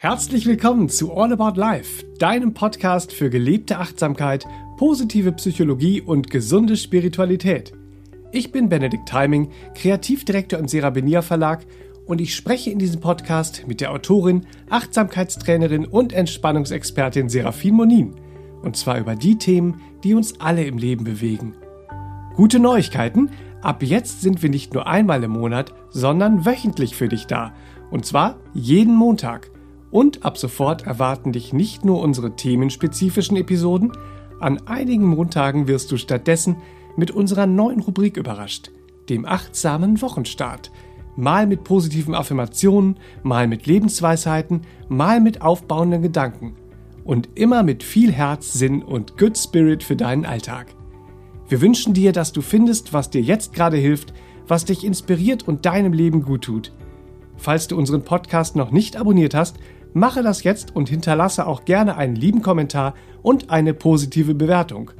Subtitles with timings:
[0.00, 6.76] Herzlich willkommen zu All About Life, deinem Podcast für gelebte Achtsamkeit, positive Psychologie und gesunde
[6.76, 7.72] Spiritualität.
[8.30, 11.66] Ich bin Benedikt Timing, Kreativdirektor im Serabenia Verlag
[12.06, 18.14] und ich spreche in diesem Podcast mit der Autorin, Achtsamkeitstrainerin und Entspannungsexpertin Serafin Monin.
[18.62, 21.56] Und zwar über die Themen, die uns alle im Leben bewegen.
[22.36, 23.30] Gute Neuigkeiten,
[23.62, 27.52] ab jetzt sind wir nicht nur einmal im Monat, sondern wöchentlich für dich da.
[27.90, 29.50] Und zwar jeden Montag.
[29.90, 33.92] Und ab sofort erwarten dich nicht nur unsere themenspezifischen Episoden,
[34.40, 36.56] an einigen Montagen wirst du stattdessen
[36.96, 38.70] mit unserer neuen Rubrik überrascht,
[39.08, 40.70] dem achtsamen Wochenstart.
[41.16, 46.54] Mal mit positiven Affirmationen, mal mit Lebensweisheiten, mal mit aufbauenden Gedanken.
[47.04, 50.66] Und immer mit viel Herz, Sinn und Good Spirit für deinen Alltag.
[51.48, 54.12] Wir wünschen dir, dass du findest, was dir jetzt gerade hilft,
[54.46, 56.72] was dich inspiriert und deinem Leben gut tut.
[57.36, 59.56] Falls du unseren Podcast noch nicht abonniert hast,
[59.94, 64.90] Mache das jetzt und hinterlasse auch gerne einen lieben Kommentar und eine positive Bewertung.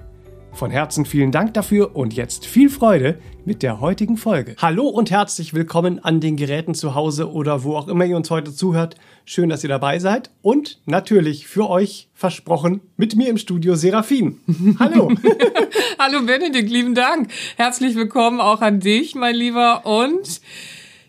[0.52, 4.56] Von Herzen vielen Dank dafür und jetzt viel Freude mit der heutigen Folge.
[4.58, 8.30] Hallo und herzlich willkommen an den Geräten zu Hause oder wo auch immer ihr uns
[8.30, 8.96] heute zuhört.
[9.24, 14.40] Schön, dass ihr dabei seid und natürlich für euch versprochen mit mir im Studio Serafin.
[14.80, 15.12] Hallo.
[15.98, 17.30] Hallo Benedikt, lieben Dank.
[17.56, 20.40] Herzlich willkommen auch an dich, mein Lieber und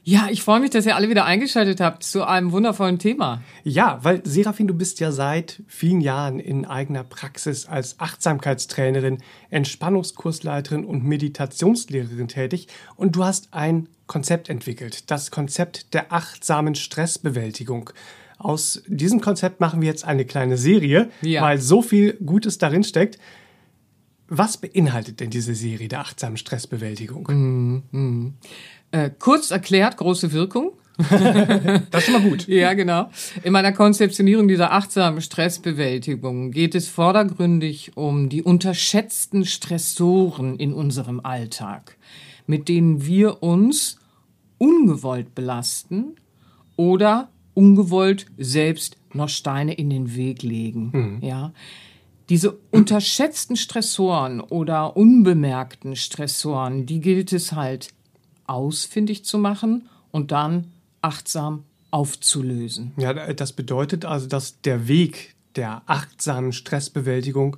[0.09, 3.43] ja, ich freue mich, dass ihr alle wieder eingeschaltet habt zu einem wundervollen Thema.
[3.63, 9.19] Ja, weil Serafin, du bist ja seit vielen Jahren in eigener Praxis als Achtsamkeitstrainerin,
[9.51, 17.91] Entspannungskursleiterin und Meditationslehrerin tätig und du hast ein Konzept entwickelt, das Konzept der achtsamen Stressbewältigung.
[18.39, 21.43] Aus diesem Konzept machen wir jetzt eine kleine Serie, ja.
[21.43, 23.19] weil so viel Gutes darin steckt.
[24.27, 27.27] Was beinhaltet denn diese Serie der achtsamen Stressbewältigung?
[27.27, 28.33] Mm, mm.
[28.91, 30.73] Äh, kurz erklärt, große Wirkung.
[31.91, 32.47] das ist mal gut.
[32.47, 33.09] ja, genau.
[33.43, 41.21] In meiner Konzeptionierung dieser achtsamen Stressbewältigung geht es vordergründig um die unterschätzten Stressoren in unserem
[41.21, 41.97] Alltag,
[42.47, 43.97] mit denen wir uns
[44.57, 46.15] ungewollt belasten
[46.75, 50.91] oder ungewollt selbst noch Steine in den Weg legen.
[50.93, 51.25] Mhm.
[51.25, 51.53] Ja.
[52.29, 57.89] Diese unterschätzten Stressoren oder unbemerkten Stressoren, die gilt es halt
[58.49, 60.65] ausfindig zu machen und dann
[61.01, 62.91] achtsam aufzulösen.
[62.97, 67.57] Ja, das bedeutet also, dass der Weg der achtsamen Stressbewältigung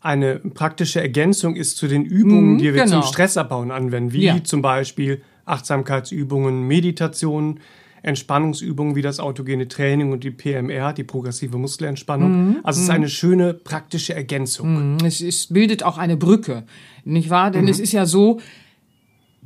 [0.00, 3.00] eine praktische Ergänzung ist zu den Übungen, mhm, die wir genau.
[3.00, 4.44] zum Stressabbauen anwenden, wie ja.
[4.44, 7.60] zum Beispiel Achtsamkeitsübungen, Meditationen,
[8.02, 12.30] Entspannungsübungen wie das autogene Training und die PMR, die progressive Muskelentspannung.
[12.30, 12.56] Mhm.
[12.62, 12.94] Also es ist mhm.
[12.94, 14.94] eine schöne praktische Ergänzung.
[14.94, 15.04] Mhm.
[15.04, 16.64] Es, es bildet auch eine Brücke,
[17.04, 17.50] nicht wahr?
[17.50, 17.70] Denn mhm.
[17.70, 18.40] es ist ja so,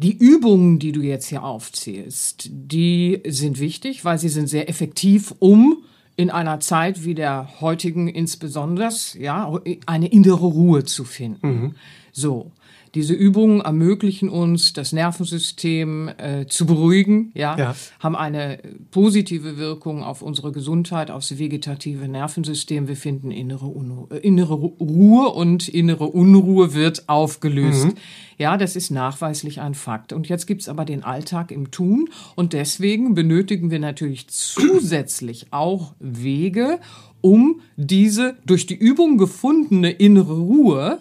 [0.03, 5.34] die Übungen, die du jetzt hier aufzählst, die sind wichtig, weil sie sind sehr effektiv,
[5.41, 5.84] um
[6.16, 9.53] in einer Zeit wie der heutigen insbesondere, ja,
[9.84, 11.49] eine innere Ruhe zu finden.
[11.49, 11.75] Mhm.
[12.12, 12.50] So.
[12.95, 18.59] Diese Übungen ermöglichen uns, das Nervensystem äh, zu beruhigen, ja, ja, haben eine
[18.91, 22.89] positive Wirkung auf unsere Gesundheit, aufs vegetative Nervensystem.
[22.89, 27.87] Wir finden innere, Unruhe, äh, innere Ruhe und innere Unruhe wird aufgelöst.
[27.87, 27.95] Mhm.
[28.39, 30.15] Ja, das ist nachweislich ein Fakt.
[30.15, 35.93] Und jetzt gibt's aber den Alltag im Tun und deswegen benötigen wir natürlich zusätzlich auch
[36.01, 36.81] Wege,
[37.21, 41.01] um diese durch die Übung gefundene innere Ruhe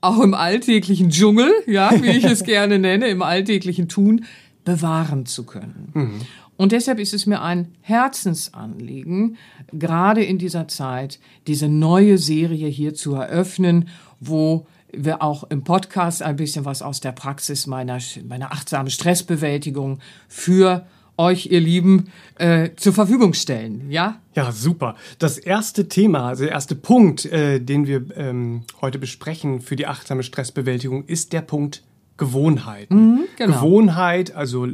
[0.00, 4.24] auch im alltäglichen Dschungel, ja, wie ich es gerne nenne, im alltäglichen Tun
[4.64, 5.90] bewahren zu können.
[5.94, 6.20] Mhm.
[6.56, 9.36] Und deshalb ist es mir ein Herzensanliegen,
[9.72, 13.88] gerade in dieser Zeit diese neue Serie hier zu eröffnen,
[14.20, 19.98] wo wir auch im Podcast ein bisschen was aus der Praxis meiner, meiner achtsamen Stressbewältigung
[20.28, 20.86] für
[21.18, 23.90] euch, ihr Lieben, äh, zur Verfügung stellen.
[23.90, 24.20] Ja?
[24.34, 24.96] Ja, super.
[25.18, 29.86] Das erste Thema, also der erste Punkt, äh, den wir ähm, heute besprechen für die
[29.86, 31.82] achtsame Stressbewältigung, ist der Punkt
[32.16, 32.90] Gewohnheit.
[32.90, 33.54] Mhm, genau.
[33.54, 34.68] Gewohnheit, also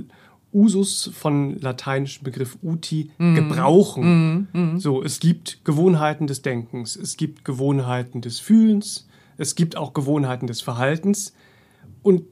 [0.53, 3.35] Usus von lateinischem Begriff uti, mhm.
[3.35, 4.49] gebrauchen.
[4.53, 4.81] Mhm, mhm.
[4.81, 10.47] So, es gibt Gewohnheiten des Denkens, es gibt Gewohnheiten des Fühlens, es gibt auch Gewohnheiten
[10.47, 11.35] des Verhaltens.
[12.03, 12.25] Und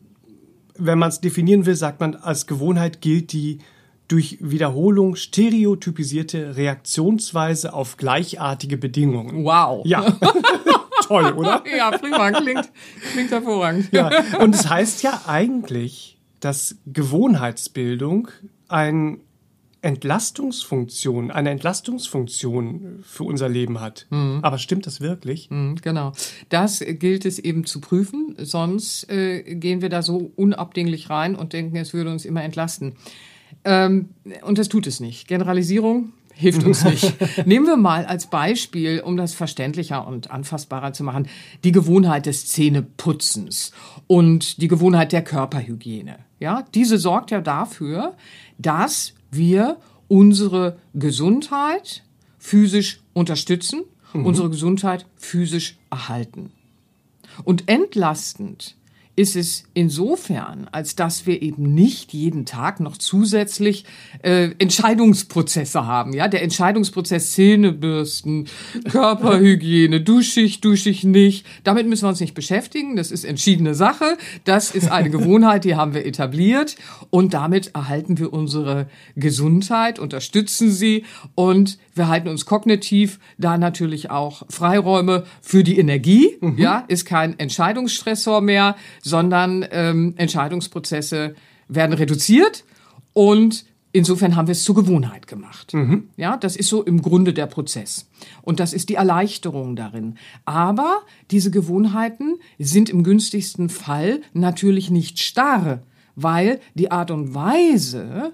[0.76, 3.58] wenn man es definieren will, sagt man, als Gewohnheit gilt die
[4.10, 9.44] durch Wiederholung stereotypisierte Reaktionsweise auf gleichartige Bedingungen.
[9.44, 9.86] Wow.
[9.86, 10.04] Ja.
[11.06, 11.62] Toll, oder?
[11.76, 12.32] Ja, prima.
[12.32, 12.72] Klingt,
[13.12, 13.88] klingt hervorragend.
[13.92, 14.10] Ja.
[14.40, 18.28] Und es das heißt ja eigentlich, dass Gewohnheitsbildung
[18.66, 19.20] ein
[19.82, 24.06] Entlastungsfunktion, eine Entlastungsfunktion für unser Leben hat.
[24.10, 24.40] Mhm.
[24.42, 25.50] Aber stimmt das wirklich?
[25.50, 26.12] Mhm, genau.
[26.48, 31.52] Das gilt es eben zu prüfen, sonst äh, gehen wir da so unabdinglich rein und
[31.52, 32.96] denken, es würde uns immer entlasten.
[33.64, 34.10] Ähm,
[34.42, 35.28] und das tut es nicht.
[35.28, 37.14] Generalisierung hilft uns nicht.
[37.46, 41.28] Nehmen wir mal als Beispiel, um das verständlicher und anfassbarer zu machen,
[41.64, 43.72] die Gewohnheit des Zähneputzens
[44.06, 46.18] und die Gewohnheit der Körperhygiene.
[46.38, 48.16] Ja, diese sorgt ja dafür,
[48.58, 49.76] dass wir
[50.08, 52.02] unsere Gesundheit
[52.38, 53.82] physisch unterstützen,
[54.14, 54.26] mhm.
[54.26, 56.50] unsere Gesundheit physisch erhalten.
[57.44, 58.76] Und entlastend
[59.20, 63.84] ist es insofern, als dass wir eben nicht jeden Tag noch zusätzlich
[64.22, 66.14] äh, Entscheidungsprozesse haben.
[66.14, 68.48] Ja, der Entscheidungsprozess Zähnebürsten,
[68.90, 71.44] Körperhygiene, dusche ich, dusche ich nicht.
[71.64, 72.96] Damit müssen wir uns nicht beschäftigen.
[72.96, 74.16] Das ist entschiedene Sache.
[74.44, 76.76] Das ist eine Gewohnheit, die haben wir etabliert
[77.10, 78.86] und damit erhalten wir unsere
[79.16, 86.38] Gesundheit, unterstützen sie und wir halten uns kognitiv da natürlich auch Freiräume für die Energie.
[86.40, 86.56] Mhm.
[86.56, 88.76] Ja, ist kein Entscheidungsstressor mehr,
[89.10, 91.34] sondern ähm, Entscheidungsprozesse
[91.68, 92.64] werden reduziert
[93.12, 95.74] und insofern haben wir es zur Gewohnheit gemacht.
[95.74, 96.08] Mhm.
[96.16, 98.08] Ja, das ist so im Grunde der Prozess.
[98.42, 100.14] Und das ist die Erleichterung darin.
[100.44, 105.82] Aber diese Gewohnheiten sind im günstigsten Fall natürlich nicht starr,
[106.14, 108.32] weil die Art und Weise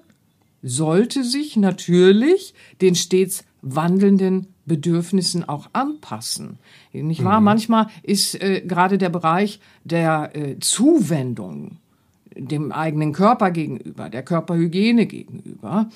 [0.62, 6.58] sollte sich natürlich den stets wandelnden Bedürfnissen auch anpassen.
[6.92, 7.40] Nicht wahr?
[7.40, 7.44] Mhm.
[7.44, 11.78] Manchmal ist äh, gerade der Bereich der äh, Zuwendung
[12.36, 15.88] dem eigenen Körper gegenüber, der Körperhygiene gegenüber,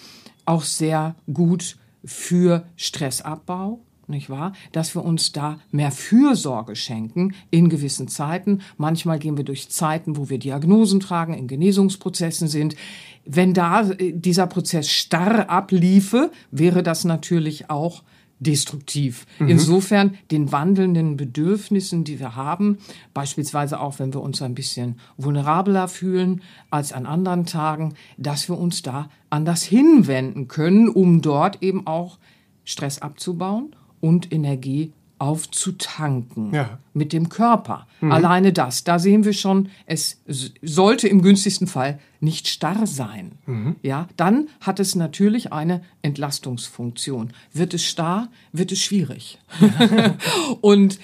[0.46, 3.80] auch sehr gut für Stressabbau,
[4.10, 4.52] nicht wahr?
[4.72, 8.60] Dass wir uns da mehr Fürsorge schenken in gewissen Zeiten.
[8.76, 12.76] Manchmal gehen wir durch Zeiten, wo wir Diagnosen tragen, in Genesungsprozessen sind.
[13.24, 18.02] Wenn da äh, dieser Prozess starr abliefe, wäre das natürlich auch
[18.40, 19.26] destruktiv.
[19.38, 19.48] Mhm.
[19.48, 22.78] Insofern den wandelnden Bedürfnissen, die wir haben,
[23.14, 26.40] beispielsweise auch wenn wir uns ein bisschen vulnerabler fühlen
[26.70, 32.18] als an anderen Tagen, dass wir uns da anders hinwenden können, um dort eben auch
[32.64, 36.78] Stress abzubauen und Energie aufzutanken ja.
[36.94, 37.86] mit dem Körper.
[38.00, 38.10] Mhm.
[38.10, 40.22] Alleine das, da sehen wir schon, es
[40.62, 43.32] sollte im günstigsten Fall nicht starr sein.
[43.44, 43.76] Mhm.
[43.82, 47.34] Ja, dann hat es natürlich eine Entlastungsfunktion.
[47.52, 49.38] Wird es starr, wird es schwierig.
[50.62, 50.98] Und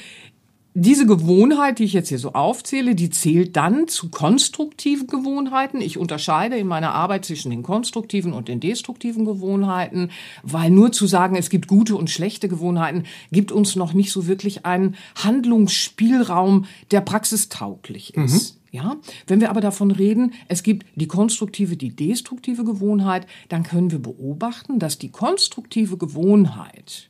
[0.79, 5.81] diese Gewohnheit, die ich jetzt hier so aufzähle, die zählt dann zu konstruktiven Gewohnheiten.
[5.81, 10.11] Ich unterscheide in meiner Arbeit zwischen den konstruktiven und den destruktiven Gewohnheiten,
[10.43, 14.27] weil nur zu sagen, es gibt gute und schlechte Gewohnheiten, gibt uns noch nicht so
[14.27, 18.55] wirklich einen Handlungsspielraum, der praxistauglich ist.
[18.55, 18.61] Mhm.
[18.73, 18.97] Ja,
[19.27, 24.01] wenn wir aber davon reden, es gibt die konstruktive, die destruktive Gewohnheit, dann können wir
[24.01, 27.09] beobachten, dass die konstruktive Gewohnheit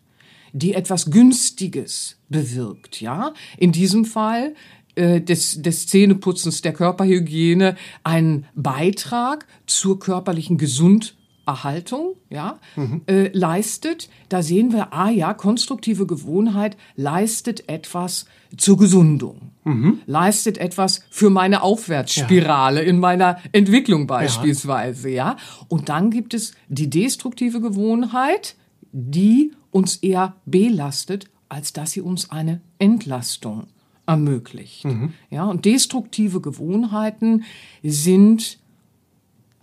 [0.57, 3.35] die etwas Günstiges bewirkt, ja.
[3.59, 4.55] In diesem Fall
[4.95, 13.03] äh, des, des Zähneputzens, der Körperhygiene, einen Beitrag zur körperlichen Gesunderhaltung, ja, mhm.
[13.07, 14.09] äh, leistet.
[14.31, 18.25] Da sehen wir, ah ja, konstruktive Gewohnheit leistet etwas
[18.57, 19.51] zur Gesundung.
[19.65, 20.01] Mhm.
[20.07, 22.89] Leistet etwas für meine Aufwärtsspirale ja.
[22.89, 25.33] in meiner Entwicklung beispielsweise, ja.
[25.33, 25.37] ja.
[25.69, 28.57] Und dann gibt es die destruktive Gewohnheit,
[28.99, 33.67] die uns eher belastet, als dass sie uns eine Entlastung
[34.07, 34.87] ermöglicht.
[34.87, 35.13] Mhm.
[35.29, 37.45] Ja, und destruktive Gewohnheiten
[37.83, 38.59] sind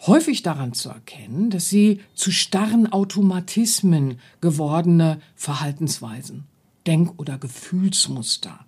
[0.05, 6.43] häufig daran zu erkennen, dass sie zu starren Automatismen gewordene Verhaltensweisen,
[6.85, 8.59] Denk- oder Gefühlsmuster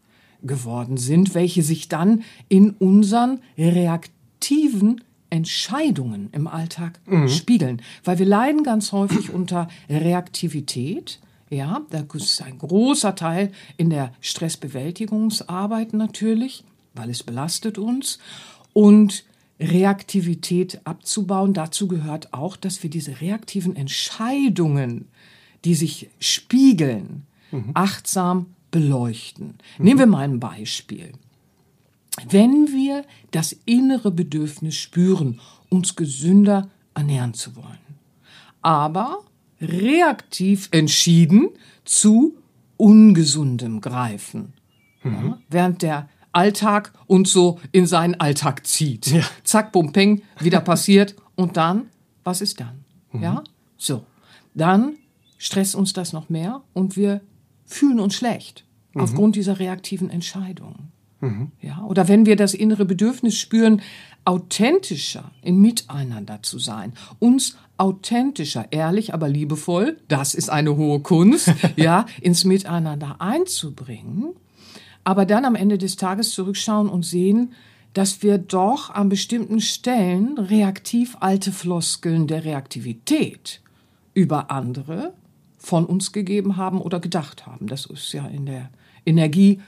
[0.42, 5.02] geworden sind, welche sich dann in unseren reaktiven
[5.36, 7.28] Entscheidungen im Alltag mhm.
[7.30, 7.82] spiegeln.
[8.04, 14.12] Weil wir leiden ganz häufig unter Reaktivität, ja, da ist ein großer Teil in der
[14.20, 16.64] Stressbewältigungsarbeit natürlich,
[16.94, 18.20] weil es belastet uns.
[18.74, 19.24] Und
[19.60, 25.08] Reaktivität abzubauen, dazu gehört auch, dass wir diese reaktiven Entscheidungen,
[25.64, 27.72] die sich spiegeln, mhm.
[27.74, 29.58] achtsam beleuchten.
[29.78, 29.86] Mhm.
[29.86, 31.14] Nehmen wir mal ein Beispiel.
[32.30, 37.78] Wenn wir das innere Bedürfnis spüren, uns gesünder ernähren zu wollen,
[38.62, 39.20] aber
[39.62, 41.50] reaktiv entschieden
[41.84, 42.38] zu
[42.78, 44.54] ungesundem greifen.
[45.04, 45.14] Mhm.
[45.14, 49.08] Ja, während der Alltag uns so in seinen Alltag zieht.
[49.08, 49.24] Ja.
[49.44, 51.16] Zack, bum, peng, wieder passiert.
[51.36, 51.90] Und dann,
[52.24, 52.84] was ist dann?
[53.12, 53.24] Mhm.
[53.24, 53.44] Ja,
[53.78, 54.06] so.
[54.54, 54.98] Dann
[55.38, 57.22] stresst uns das noch mehr und wir
[57.66, 59.02] fühlen uns schlecht mhm.
[59.02, 60.92] aufgrund dieser reaktiven Entscheidungen.
[61.26, 61.52] Mhm.
[61.62, 63.82] Ja, oder wenn wir das innere Bedürfnis spüren,
[64.26, 71.54] authentischer im Miteinander zu sein, uns authentischer, ehrlich, aber liebevoll, das ist eine hohe Kunst,
[71.76, 74.36] ja, ins Miteinander einzubringen,
[75.04, 77.54] aber dann am Ende des Tages zurückschauen und sehen,
[77.94, 83.62] dass wir doch an bestimmten Stellen reaktiv alte Floskeln der Reaktivität
[84.14, 85.14] über andere
[85.58, 87.68] von uns gegeben haben oder gedacht haben.
[87.68, 88.70] Das ist ja in der
[89.06, 89.62] Energie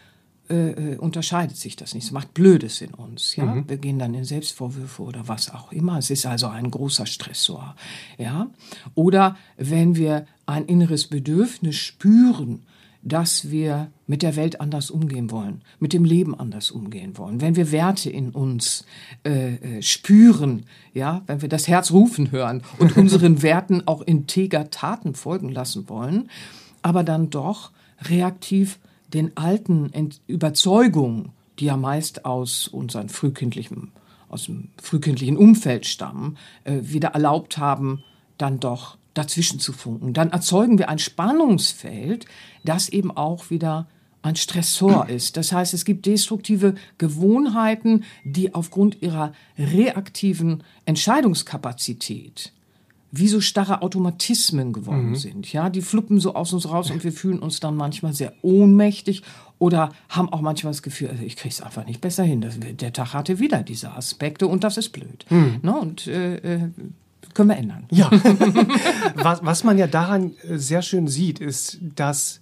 [0.50, 2.06] äh, äh, unterscheidet sich das nicht.
[2.06, 3.36] Es macht Blödes in uns.
[3.36, 3.46] Ja?
[3.46, 3.70] Mhm.
[3.70, 5.98] Wir gehen dann in Selbstvorwürfe oder was auch immer.
[5.98, 7.75] Es ist also ein großer Stressor.
[8.18, 8.50] Ja?
[8.96, 12.63] Oder wenn wir ein inneres Bedürfnis spüren,
[13.04, 17.56] dass wir mit der Welt anders umgehen wollen, mit dem Leben anders umgehen wollen, wenn
[17.56, 18.86] wir Werte in uns
[19.25, 24.70] äh, äh spüren, ja, wenn wir das Herz rufen hören und unseren Werten auch integer
[24.70, 26.30] Taten folgen lassen wollen,
[26.82, 28.80] aber dann doch reaktiv
[29.14, 33.92] den alten Ent Überzeugungen, die ja meist aus unserem frühkindlichen,
[34.30, 38.04] aus dem frühkindlichen Umfeld stammen, äh, wieder erlaubt haben,
[38.38, 40.14] dann doch dazwischen zu funken.
[40.14, 42.26] Dann erzeugen wir ein Spannungsfeld,
[42.64, 43.88] das eben auch wieder
[44.22, 45.38] ein Stressor ist.
[45.38, 52.54] Das heißt, es gibt destruktive Gewohnheiten, die aufgrund ihrer reaktiven Entscheidungskapazität
[53.12, 55.16] wie so starre Automatismen geworden mhm.
[55.16, 55.54] sind.
[55.54, 59.24] Ja, die fluppen so aus uns raus und wir fühlen uns dann manchmal sehr ohnmächtig
[59.60, 62.42] oder haben auch manchmal das Gefühl, also ich kriege es einfach nicht besser hin.
[62.42, 65.26] Das, der Tag hatte wieder diese Aspekte und das ist blöd.
[65.30, 65.60] Mhm.
[65.62, 65.78] Ne?
[65.78, 66.70] Und äh, äh,
[67.34, 67.86] können wir ändern.
[67.92, 68.12] Ja.
[69.16, 72.42] was, was man ja daran äh, sehr schön sieht, ist, dass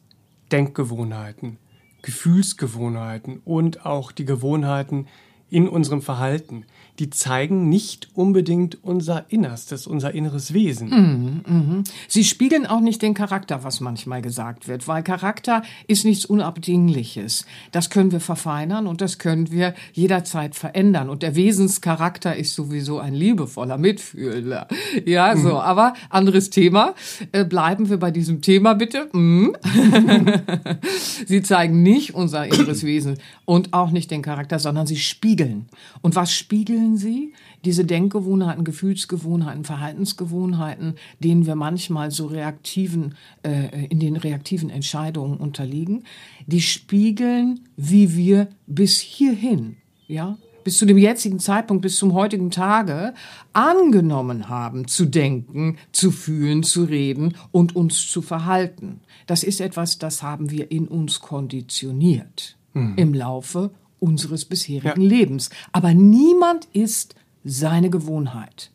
[0.52, 1.58] Denkgewohnheiten,
[2.02, 5.08] Gefühlsgewohnheiten und auch die Gewohnheiten
[5.50, 6.66] in unserem Verhalten
[7.00, 10.90] die zeigen nicht unbedingt unser Innerstes, unser inneres Wesen.
[10.90, 11.84] Mhm, mh.
[12.08, 17.46] Sie spiegeln auch nicht den Charakter, was manchmal gesagt wird, weil Charakter ist nichts Unabdingliches.
[17.72, 21.10] Das können wir verfeinern und das können wir jederzeit verändern.
[21.10, 24.68] Und der Wesenscharakter ist sowieso ein liebevoller Mitfühler.
[25.06, 25.56] Ja, so, mhm.
[25.56, 26.96] aber anderes Thema.
[27.32, 29.10] Äh, bleiben wir bei diesem Thema bitte.
[29.12, 29.56] Mhm.
[31.28, 35.66] sie zeigen nicht unser inneres Wesen und auch nicht den Charakter, sondern sie spiegeln.
[36.02, 43.88] Und was spiegeln entwickeln sie diese Denkgewohnheiten, Gefühlsgewohnheiten, Verhaltensgewohnheiten, denen wir manchmal so reaktiven, äh,
[43.88, 46.04] in den reaktiven Entscheidungen unterliegen,
[46.46, 49.78] die spiegeln, wie wir bis hierhin,
[50.08, 53.14] ja, bis zu dem jetzigen Zeitpunkt, bis zum heutigen Tage
[53.54, 59.02] angenommen haben, zu denken, zu fühlen, zu reden und uns zu verhalten.
[59.28, 62.94] Das ist etwas, das haben wir in uns konditioniert mhm.
[62.96, 63.72] im Laufe
[64.06, 65.08] unseres bisherigen ja.
[65.08, 65.50] Lebens.
[65.72, 68.72] Aber niemand ist seine Gewohnheit.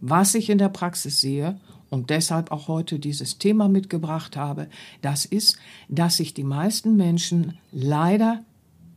[0.00, 1.58] Was ich in der Praxis sehe
[1.90, 4.68] und deshalb auch heute dieses Thema mitgebracht habe,
[5.02, 5.58] das ist,
[5.88, 8.44] dass sich die meisten Menschen leider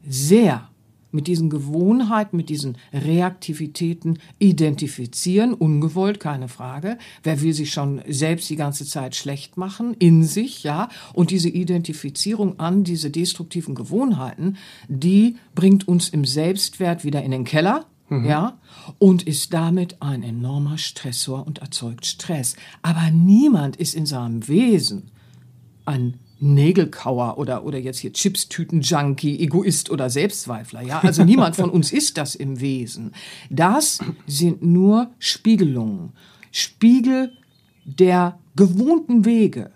[0.08, 0.70] sehr
[1.12, 6.98] mit diesen Gewohnheiten, mit diesen Reaktivitäten identifizieren, ungewollt, keine Frage.
[7.24, 10.90] Wer will sich schon selbst die ganze Zeit schlecht machen, in sich, ja?
[11.14, 17.44] Und diese Identifizierung an diese destruktiven Gewohnheiten, die bringt uns im Selbstwert wieder in den
[17.44, 18.26] Keller, Mhm.
[18.26, 18.58] ja,
[19.00, 22.56] und ist damit ein enormer Stressor und erzeugt Stress.
[22.82, 25.12] Aber niemand ist in seinem Wesen
[25.86, 30.82] ein Nägelkauer oder, oder jetzt hier Chipstüten-Junkie, Egoist oder Selbstzweifler.
[30.82, 33.13] Ja, also niemand von uns ist das im Wesen.
[33.50, 36.13] Das sind nur Spiegelungen.
[36.51, 37.32] Spiegel
[37.86, 39.72] der gewohnten Wege,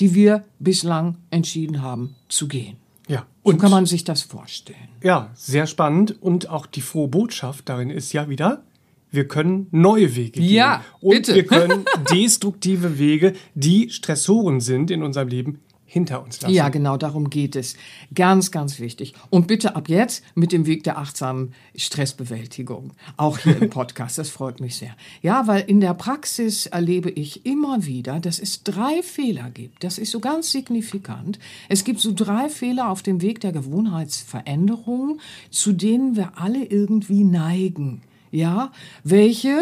[0.00, 2.76] die wir bislang entschieden haben zu gehen.
[3.08, 3.26] Ja.
[3.42, 4.88] Und so kann man sich das vorstellen.
[5.02, 6.20] Ja, sehr spannend.
[6.20, 8.62] Und auch die frohe Botschaft darin ist ja wieder,
[9.10, 10.50] wir können neue Wege gehen.
[10.50, 11.34] Ja, und bitte.
[11.34, 16.54] wir können destruktive Wege, die Stressoren sind in unserem Leben, hinter uns lassen.
[16.54, 17.74] Ja, genau, darum geht es.
[18.14, 19.14] Ganz, ganz wichtig.
[19.30, 22.92] Und bitte ab jetzt mit dem Weg der achtsamen Stressbewältigung.
[23.16, 24.18] Auch hier im Podcast.
[24.18, 24.94] Das freut mich sehr.
[25.22, 29.82] Ja, weil in der Praxis erlebe ich immer wieder, dass es drei Fehler gibt.
[29.82, 31.38] Das ist so ganz signifikant.
[31.70, 37.24] Es gibt so drei Fehler auf dem Weg der Gewohnheitsveränderung, zu denen wir alle irgendwie
[37.24, 38.02] neigen.
[38.30, 38.72] Ja,
[39.04, 39.56] welche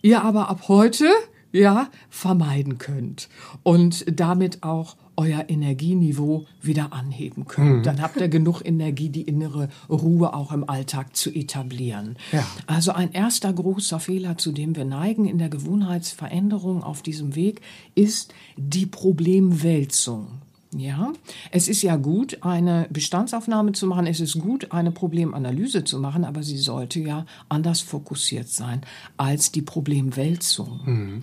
[0.00, 1.10] ihr aber ab heute
[1.52, 3.28] ja, vermeiden könnt
[3.62, 7.78] und damit auch euer Energieniveau wieder anheben könnt.
[7.78, 7.82] Mhm.
[7.82, 12.16] Dann habt ihr genug Energie, die innere Ruhe auch im Alltag zu etablieren.
[12.32, 12.46] Ja.
[12.66, 17.60] Also ein erster großer Fehler, zu dem wir neigen in der Gewohnheitsveränderung auf diesem Weg,
[17.94, 20.28] ist die Problemwälzung.
[20.74, 21.12] Ja,
[21.52, 24.06] es ist ja gut, eine Bestandsaufnahme zu machen.
[24.06, 28.82] Es ist gut, eine Problemanalyse zu machen, aber sie sollte ja anders fokussiert sein
[29.16, 30.80] als die Problemwälzung.
[30.84, 31.22] Mhm.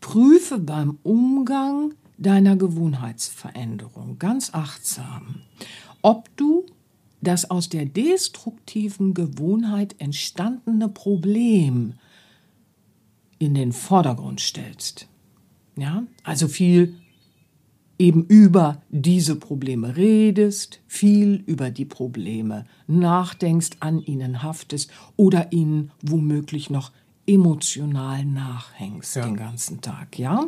[0.00, 1.92] Prüfe beim Umgang
[2.24, 5.42] deiner Gewohnheitsveränderung ganz achtsam,
[6.02, 6.66] ob du
[7.20, 11.94] das aus der destruktiven Gewohnheit entstandene Problem
[13.38, 15.08] in den Vordergrund stellst.
[15.76, 16.96] Ja, also viel
[17.98, 25.90] eben über diese Probleme redest, viel über die Probleme nachdenkst, an ihnen haftest oder ihnen
[26.02, 26.92] womöglich noch
[27.26, 29.24] emotional nachhängst ja.
[29.24, 30.46] den ganzen Tag, ja?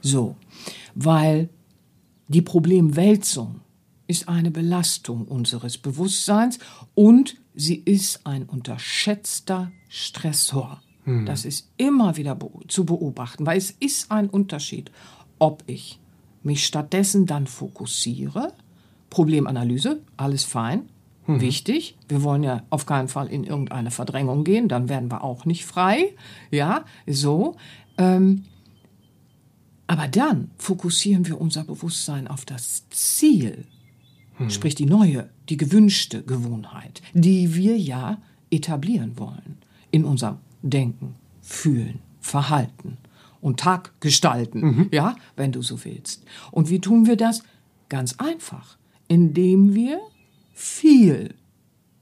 [0.00, 0.36] So,
[0.94, 1.48] weil
[2.28, 3.60] die Problemwälzung
[4.06, 6.58] ist eine Belastung unseres Bewusstseins
[6.94, 10.80] und sie ist ein unterschätzter Stressor.
[11.04, 11.26] Hm.
[11.26, 14.90] Das ist immer wieder zu beobachten, weil es ist ein Unterschied,
[15.38, 16.00] ob ich
[16.42, 18.52] mich stattdessen dann fokussiere,
[19.10, 20.88] Problemanalyse, alles fein,
[21.26, 21.40] hm.
[21.40, 21.96] wichtig.
[22.08, 25.66] Wir wollen ja auf keinen Fall in irgendeine Verdrängung gehen, dann werden wir auch nicht
[25.66, 26.14] frei.
[26.50, 27.56] Ja, so.
[27.98, 28.44] Ähm,
[29.86, 33.66] aber dann fokussieren wir unser Bewusstsein auf das Ziel,
[34.36, 34.50] hm.
[34.50, 38.18] sprich die neue, die gewünschte Gewohnheit, die wir ja
[38.50, 39.58] etablieren wollen
[39.90, 42.98] in unserem Denken, Fühlen, Verhalten
[43.40, 44.88] und Tag gestalten, mhm.
[44.90, 46.24] ja, wenn du so willst.
[46.50, 47.44] Und wie tun wir das?
[47.88, 50.00] Ganz einfach, indem wir
[50.56, 51.34] viel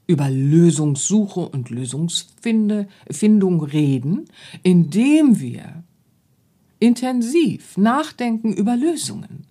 [0.07, 4.25] über Lösungssuche und Lösungsfindung reden,
[4.63, 5.83] indem wir
[6.79, 9.45] intensiv nachdenken über Lösungen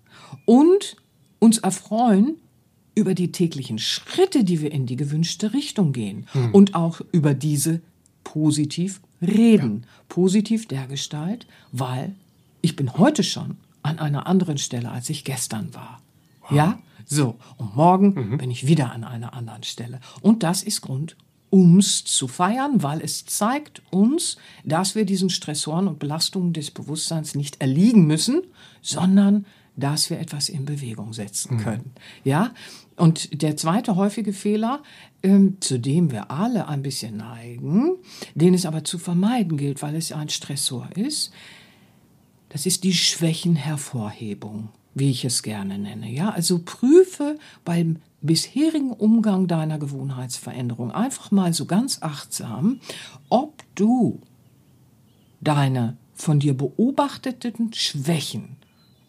[0.46, 0.96] und
[1.38, 2.36] uns erfreuen
[2.94, 6.54] über die täglichen Schritte, die wir in die gewünschte Richtung gehen hm.
[6.54, 7.82] und auch über diese
[8.22, 9.82] positiv reden.
[9.82, 9.88] Ja.
[10.08, 12.14] Positiv dergestalt, weil
[12.62, 16.00] ich bin heute schon an einer anderen Stelle, als ich gestern war.
[16.44, 16.52] Wow.
[16.52, 16.78] Ja?
[17.06, 18.38] So, und morgen mhm.
[18.38, 20.00] bin ich wieder an einer anderen Stelle.
[20.22, 21.16] Und das ist Grund,
[21.52, 27.34] ums zu feiern, weil es zeigt uns, dass wir diesen Stressoren und Belastungen des Bewusstseins
[27.34, 28.42] nicht erliegen müssen,
[28.82, 29.46] sondern
[29.76, 31.60] dass wir etwas in Bewegung setzen mhm.
[31.60, 31.92] können.
[31.94, 32.30] Mhm.
[32.30, 32.50] Ja?
[32.96, 34.82] Und der zweite häufige Fehler,
[35.22, 37.96] ähm, zu dem wir alle ein bisschen neigen,
[38.34, 41.32] den es aber zu vermeiden gilt, weil es ein Stressor ist,
[42.48, 46.10] das ist die Schwächenhervorhebung, wie ich es gerne nenne.
[46.10, 52.80] Ja, also prüfe beim bisherigen Umgang deiner Gewohnheitsveränderung einfach mal so ganz achtsam,
[53.28, 54.20] ob du
[55.40, 58.56] deine von dir beobachteten Schwächen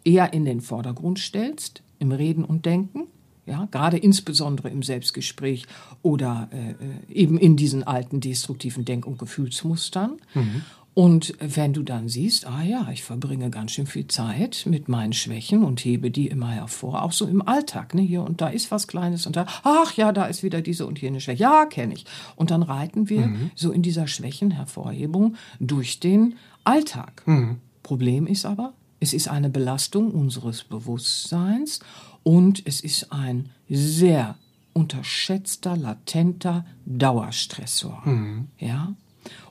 [0.03, 3.07] eher in den Vordergrund stellst, im Reden und Denken,
[3.45, 5.67] ja, gerade insbesondere im Selbstgespräch
[6.01, 6.75] oder äh, äh,
[7.13, 10.17] eben in diesen alten destruktiven Denk- und Gefühlsmustern.
[10.33, 10.63] Mhm.
[10.95, 15.11] Und wenn du dann siehst, ah ja, ich verbringe ganz schön viel Zeit mit meinen
[15.11, 18.71] Schwächen und hebe die immer hervor, auch so im Alltag, ne, hier und da ist
[18.71, 21.95] was Kleines und da, ach ja, da ist wieder diese und jene Schwäche, ja, kenne
[21.95, 22.05] ich.
[22.37, 23.51] Und dann reiten wir mhm.
[23.55, 27.23] so in dieser Schwächenhervorhebung durch den Alltag.
[27.25, 27.57] Mhm.
[27.83, 31.81] Problem ist aber, es ist eine Belastung unseres Bewusstseins
[32.23, 34.37] und es ist ein sehr
[34.71, 38.01] unterschätzter, latenter Dauerstressor.
[38.05, 38.47] Mhm.
[38.57, 38.95] Ja?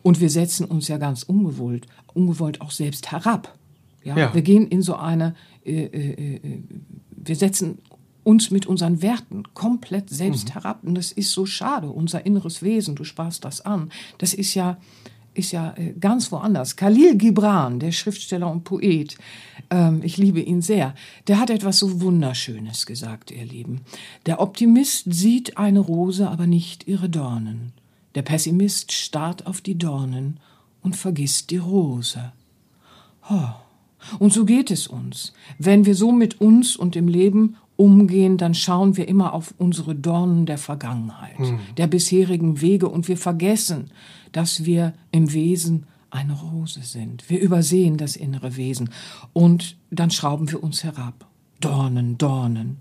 [0.03, 3.57] Und wir setzen uns ja ganz ungewollt, ungewollt auch selbst herab.
[4.05, 4.17] Ja?
[4.17, 4.35] ja.
[4.35, 5.35] Wir gehen in so eine,
[5.65, 6.63] äh, äh, äh,
[7.11, 7.79] wir setzen
[8.23, 10.53] uns mit unseren Werten komplett selbst mhm.
[10.53, 10.81] herab.
[10.83, 13.91] Und das ist so schade, unser inneres Wesen, du sprachst das an.
[14.19, 14.79] Das ist ja,
[15.35, 16.77] ist ja äh, ganz woanders.
[16.77, 19.17] Khalil Gibran, der Schriftsteller und Poet,
[19.71, 20.95] ähm, ich liebe ihn sehr,
[21.29, 23.83] der hat etwas so Wunderschönes gesagt, ihr Lieben.
[24.27, 27.73] Der Optimist sieht eine Rose, aber nicht ihre Dornen.
[28.15, 30.41] Der Pessimist starrt auf die Dornen
[30.83, 32.33] und vergisst die Rose.
[33.29, 33.49] Oh.
[34.19, 35.33] Und so geht es uns.
[35.59, 39.95] Wenn wir so mit uns und dem Leben umgehen, dann schauen wir immer auf unsere
[39.95, 41.59] Dornen der Vergangenheit, hm.
[41.77, 43.91] der bisherigen Wege und wir vergessen,
[44.33, 47.29] dass wir im Wesen eine Rose sind.
[47.29, 48.91] Wir übersehen das innere Wesen
[49.33, 51.27] und dann schrauben wir uns herab.
[51.61, 52.81] Dornen, Dornen.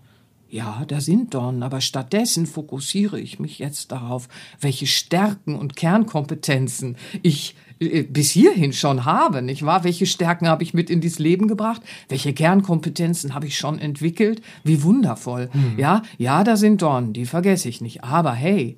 [0.53, 4.27] Ja, da sind Dornen, aber stattdessen fokussiere ich mich jetzt darauf,
[4.61, 9.83] welche Stärken und Kernkompetenzen ich äh, bis hierhin schon habe, nicht wahr?
[9.83, 11.81] Welche Stärken habe ich mit in dieses Leben gebracht?
[12.07, 14.43] Welche Kernkompetenzen habe ich schon entwickelt?
[14.63, 15.49] Wie wundervoll.
[15.53, 15.79] Hm.
[15.79, 18.03] Ja, ja, da sind Dornen, die vergesse ich nicht.
[18.03, 18.77] Aber hey,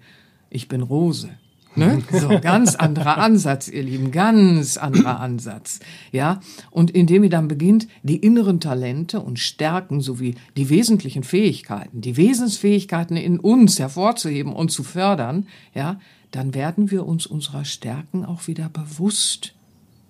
[0.50, 1.30] ich bin Rose.
[1.76, 2.02] Ne?
[2.12, 5.80] So, ganz anderer Ansatz, ihr Lieben, ganz anderer Ansatz.
[6.12, 6.40] Ja,
[6.72, 12.18] und indem ihr dann beginnt, die inneren Talente und Stärken sowie die wesentlichen Fähigkeiten, die
[12.18, 16.00] Wesensfähigkeiten in uns hervorzuheben und zu fördern, ja,
[16.32, 19.54] dann werden wir uns unserer Stärken auch wieder bewusst.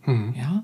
[0.06, 0.34] Mhm.
[0.38, 0.64] Ja,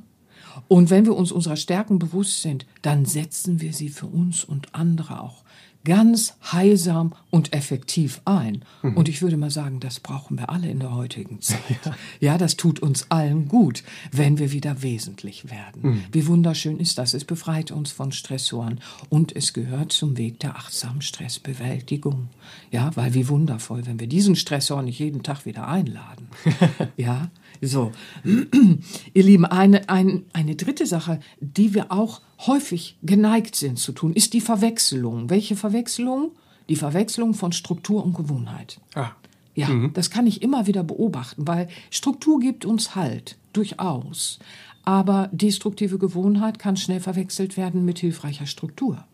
[0.68, 4.74] und wenn wir uns unserer Stärken bewusst sind, dann setzen wir sie für uns und
[4.74, 5.44] andere auch
[5.84, 8.64] ganz heilsam und effektiv ein.
[8.82, 8.98] Mhm.
[8.98, 11.60] Und ich würde mal sagen, das brauchen wir alle in der heutigen Zeit.
[11.86, 15.82] Ja, ja das tut uns allen gut, wenn wir wieder wesentlich werden.
[15.82, 16.04] Mhm.
[16.12, 17.14] Wie wunderschön ist das.
[17.14, 22.30] Es befreit uns von Stressoren und es gehört zum Weg der achtsamen Stressbewältigung.
[22.72, 26.28] Ja, weil wie wundervoll, wenn wir diesen Stressor nicht jeden Tag wieder einladen.
[26.98, 27.30] ja,
[27.68, 27.92] so.
[29.14, 34.14] Ihr Lieben, eine, ein, eine dritte Sache, die wir auch häufig geneigt sind zu tun,
[34.14, 35.30] ist die Verwechslung.
[35.30, 36.32] Welche Verwechslung?
[36.70, 38.80] Die Verwechslung von Struktur und Gewohnheit.
[38.96, 39.12] Ah.
[39.54, 39.94] Ja, mhm.
[39.94, 44.40] das kann ich immer wieder beobachten, weil Struktur gibt uns Halt, durchaus.
[44.84, 49.06] Aber destruktive Gewohnheit kann schnell verwechselt werden mit hilfreicher Struktur.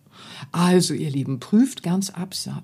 [0.51, 2.11] Also, ihr Lieben, prüft ganz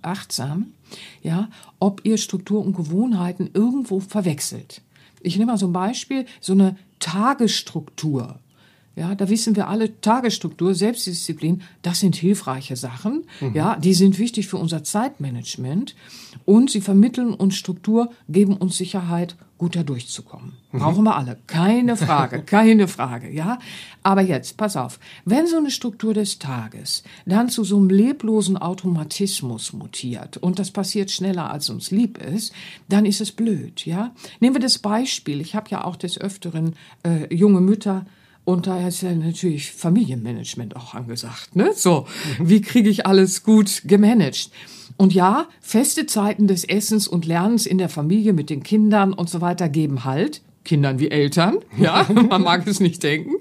[0.02, 0.74] achtsam,
[1.22, 4.82] ja, ob ihr Struktur und Gewohnheiten irgendwo verwechselt.
[5.24, 8.40] Ich nehme mal so ein Beispiel, so eine Tagesstruktur.
[8.96, 13.24] Ja, da wissen wir alle, Tagesstruktur, Selbstdisziplin, das sind hilfreiche Sachen.
[13.42, 13.56] Mhm.
[13.56, 15.96] Ja, die sind wichtig für unser Zeitmanagement
[16.46, 20.58] und sie vermitteln uns Struktur, geben uns Sicherheit, gut da durchzukommen.
[20.73, 20.80] Mhm.
[20.80, 21.38] Brauchen wir alle.
[21.47, 23.60] Keine Frage, keine Frage, ja.
[24.04, 24.99] Aber jetzt, pass auf.
[25.23, 30.71] Wenn so eine Struktur des Tages dann zu so einem leblosen Automatismus mutiert und das
[30.71, 32.52] passiert schneller, als uns lieb ist,
[32.89, 34.13] dann ist es blöd, ja.
[34.41, 35.39] Nehmen wir das Beispiel.
[35.39, 38.06] Ich habe ja auch des Öfteren äh, junge Mütter,
[38.46, 41.56] und da ist ja natürlich Familienmanagement auch angesagt.
[41.56, 41.72] Ne?
[41.76, 42.06] So,
[42.40, 44.52] wie kriege ich alles gut gemanagt?
[44.98, 49.30] Und ja, feste Zeiten des Essens und Lernens in der Familie mit den Kindern und
[49.30, 50.42] so weiter geben Halt.
[50.64, 53.34] Kindern wie Eltern, ja, man mag es nicht denken,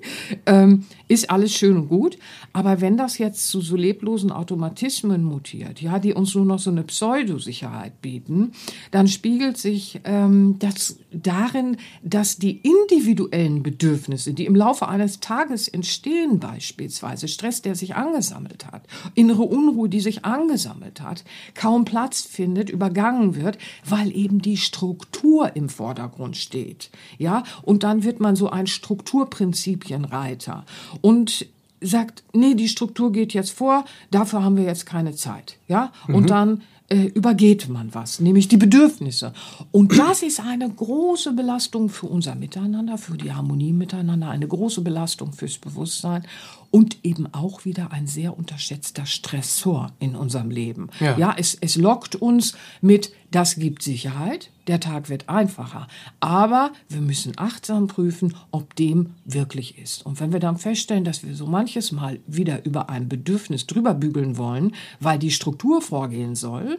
[0.47, 2.17] ähm, ist alles schön und gut.
[2.55, 6.71] Aber wenn das jetzt zu so leblosen Automatismen mutiert, ja, die uns nur noch so
[6.71, 8.53] eine Pseudosicherheit bieten,
[8.91, 15.69] dann spiegelt sich ähm, das darin, dass die individuellen Bedürfnisse, die im Laufe eines Tages
[15.69, 22.23] entstehen, beispielsweise Stress, der sich angesammelt hat, innere Unruhe, die sich angesammelt hat, kaum Platz
[22.23, 26.91] findet, übergangen wird, weil eben die Struktur im Vordergrund steht.
[27.19, 30.65] Ja, und dann wird man so ein Strukturprinzipienreiter
[31.03, 31.47] und
[31.83, 35.57] sagt, nee, die Struktur geht jetzt vor, dafür haben wir jetzt keine Zeit.
[35.69, 36.27] Ja, und mhm.
[36.27, 36.63] dann
[36.93, 39.33] äh, übergeht man was, nämlich die Bedürfnisse.
[39.71, 44.83] Und das ist eine große Belastung für unser Miteinander, für die Harmonie miteinander, eine große
[44.83, 46.27] Belastung fürs Bewusstsein
[46.71, 50.91] und eben auch wieder ein sehr unterschätzter Stressor in unserem Leben.
[51.01, 55.89] Ja, ja es, es lockt uns mit, das gibt Sicherheit, der Tag wird einfacher.
[56.21, 60.07] Aber wir müssen achtsam prüfen, ob dem wirklich ist.
[60.07, 63.95] Und wenn wir dann feststellen, dass wir so manches Mal wieder über ein Bedürfnis drüber
[63.95, 66.79] bügeln wollen, weil die Struktur vorgehen soll,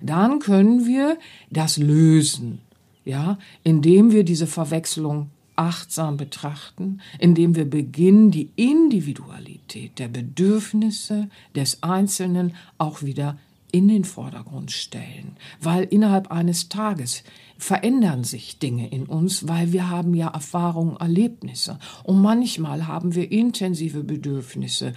[0.00, 1.18] dann können wir
[1.50, 2.60] das lösen.
[3.04, 11.82] Ja, indem wir diese Verwechslung achtsam betrachten, indem wir beginnen, die Individualität der Bedürfnisse des
[11.82, 13.38] Einzelnen auch wieder
[13.74, 17.24] in den Vordergrund stellen, weil innerhalb eines Tages
[17.58, 23.32] verändern sich Dinge in uns, weil wir haben ja Erfahrungen, Erlebnisse und manchmal haben wir
[23.32, 24.92] intensive Bedürfnisse,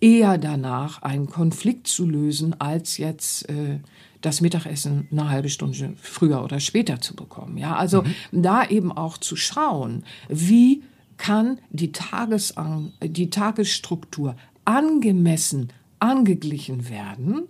[0.00, 3.80] eher danach einen Konflikt zu lösen, als jetzt äh,
[4.22, 7.58] das Mittagessen eine halbe Stunde früher oder später zu bekommen.
[7.58, 8.42] Ja, also mhm.
[8.42, 10.84] da eben auch zu schauen, wie
[11.18, 15.68] kann die, Tagesang die Tagesstruktur angemessen
[16.02, 17.44] angeglichen werden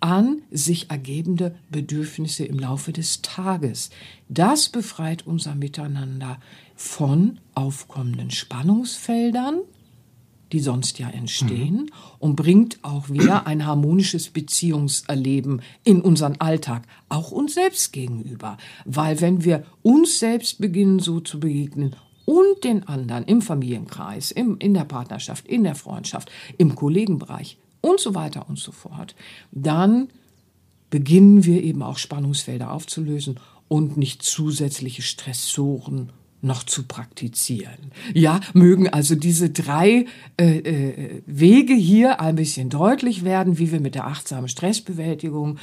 [0.00, 3.90] an sich ergebende Bedürfnisse im Laufe des Tages.
[4.28, 6.38] Das befreit unser Miteinander
[6.74, 9.60] von aufkommenden Spannungsfeldern
[10.52, 11.90] die sonst ja entstehen, mhm.
[12.18, 18.56] und bringt auch wieder ein harmonisches Beziehungserleben in unseren Alltag, auch uns selbst gegenüber.
[18.84, 24.56] Weil wenn wir uns selbst beginnen so zu begegnen und den anderen im Familienkreis, im,
[24.58, 29.14] in der Partnerschaft, in der Freundschaft, im Kollegenbereich und so weiter und so fort,
[29.52, 30.08] dann
[30.90, 36.10] beginnen wir eben auch Spannungsfelder aufzulösen und nicht zusätzliche Stressoren
[36.42, 37.90] noch zu praktizieren.
[38.14, 40.06] Ja, mögen also diese drei
[40.38, 45.58] äh, äh, Wege hier ein bisschen deutlich werden, wie wir mit der achtsamen Stressbewältigung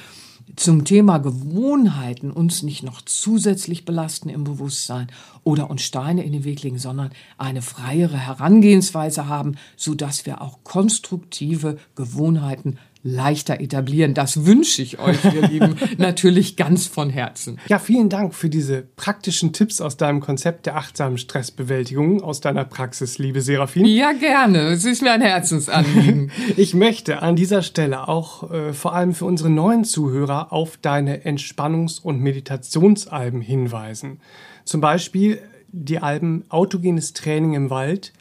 [0.56, 5.08] zum Thema Gewohnheiten uns nicht noch zusätzlich belasten im Bewusstsein
[5.44, 10.42] oder uns Steine in den Weg legen, sondern eine freiere Herangehensweise haben, so dass wir
[10.42, 14.14] auch konstruktive Gewohnheiten leichter etablieren.
[14.14, 17.60] Das wünsche ich euch, ihr Lieben, natürlich ganz von Herzen.
[17.68, 22.64] Ja, vielen Dank für diese praktischen Tipps aus deinem Konzept der achtsamen Stressbewältigung, aus deiner
[22.64, 23.86] Praxis, liebe Serafin.
[23.86, 24.70] Ja, gerne.
[24.70, 26.32] Es ist mir ein Herzensanliegen.
[26.58, 31.26] ich möchte an dieser Stelle auch äh, vor allem für unsere neuen Zuhörer auf deine
[31.26, 34.22] Entspannungs- und Meditationsalben hinweisen.
[34.64, 35.40] Zum Beispiel
[35.74, 38.14] die Alben Autogenes Training im Wald,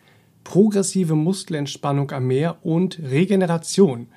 [0.42, 4.08] Progressive Muskelentspannung am Meer und Regeneration.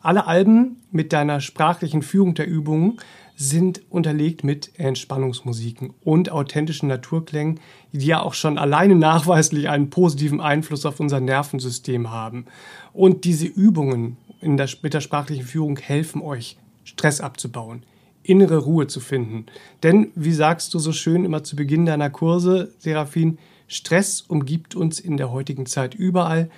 [0.00, 2.98] Alle Alben mit deiner sprachlichen Führung der Übungen
[3.36, 7.60] sind unterlegt mit Entspannungsmusiken und authentischen Naturklängen,
[7.92, 12.46] die ja auch schon alleine nachweislich einen positiven Einfluss auf unser Nervensystem haben.
[12.94, 17.82] Und diese Übungen in der, mit der sprachlichen Führung helfen euch, Stress abzubauen,
[18.22, 19.46] innere Ruhe zu finden.
[19.82, 25.00] Denn, wie sagst du so schön immer zu Beginn deiner Kurse, Seraphin, Stress umgibt uns
[25.00, 26.48] in der heutigen Zeit überall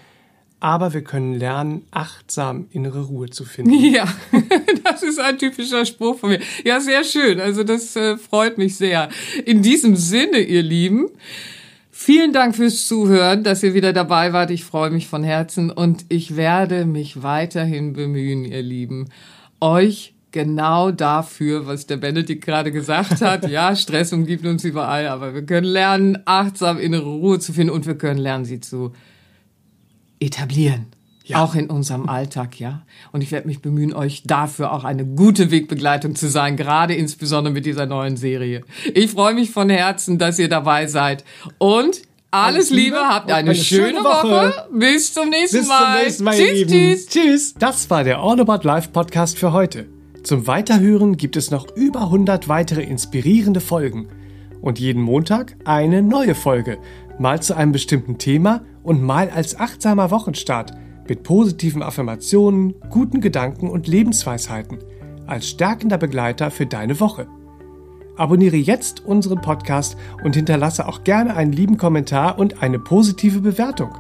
[0.60, 3.72] aber wir können lernen, achtsam innere Ruhe zu finden.
[3.88, 4.06] Ja,
[4.84, 6.40] das ist ein typischer Spruch von mir.
[6.64, 7.40] Ja, sehr schön.
[7.40, 9.08] Also das äh, freut mich sehr.
[9.44, 11.08] In diesem Sinne, ihr Lieben,
[12.00, 14.52] Vielen Dank fürs Zuhören, dass ihr wieder dabei wart.
[14.52, 19.08] Ich freue mich von Herzen und ich werde mich weiterhin bemühen, ihr Lieben,
[19.60, 23.50] euch genau dafür, was der Benedikt gerade gesagt hat.
[23.50, 27.84] Ja, Stress umgibt uns überall, aber wir können lernen, achtsam innere Ruhe zu finden und
[27.84, 28.92] wir können lernen, sie zu
[30.20, 30.86] etablieren.
[31.24, 31.44] Ja.
[31.44, 32.82] Auch in unserem Alltag, ja.
[33.12, 37.52] Und ich werde mich bemühen, euch dafür auch eine gute Wegbegleitung zu sein, gerade insbesondere
[37.52, 38.62] mit dieser neuen Serie.
[38.94, 41.24] Ich freue mich von Herzen, dass ihr dabei seid.
[41.58, 42.00] Und
[42.30, 44.28] alles, Liebe, habt eine, eine schöne, schöne Woche.
[44.28, 44.68] Woche.
[44.72, 45.96] Bis zum nächsten Bis Mal.
[45.96, 46.34] Zum nächsten Mal.
[46.34, 47.06] Tschüss, tschüss.
[47.06, 47.54] Tschüss.
[47.58, 49.86] Das war der All About Life Podcast für heute.
[50.22, 54.08] Zum Weiterhören gibt es noch über 100 weitere inspirierende Folgen.
[54.60, 56.78] Und jeden Montag eine neue Folge.
[57.18, 60.72] Mal zu einem bestimmten Thema und mal als achtsamer Wochenstart–
[61.08, 64.78] mit positiven Affirmationen, guten Gedanken und Lebensweisheiten
[65.26, 67.26] als stärkender Begleiter für deine Woche.
[68.16, 73.90] Abonniere jetzt unseren Podcast und hinterlasse auch gerne einen lieben Kommentar und eine positive Bewertung.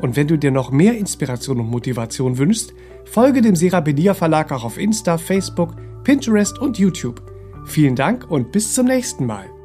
[0.00, 4.64] Und wenn du dir noch mehr Inspiration und Motivation wünschst, folge dem Serabilia Verlag auch
[4.64, 7.22] auf Insta, Facebook, Pinterest und YouTube.
[7.64, 9.55] Vielen Dank und bis zum nächsten Mal.